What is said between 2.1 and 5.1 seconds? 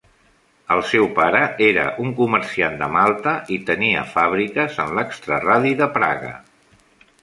comerciant de malta i tenia fàbriques en